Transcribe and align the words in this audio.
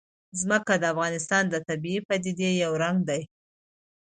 ځمکه 0.41 0.73
د 0.79 0.83
افغانستان 0.93 1.43
د 1.49 1.55
طبیعي 1.67 2.01
پدیدو 2.07 2.49
یو 2.63 2.73
رنګ 2.83 2.97
دی. 3.09 3.21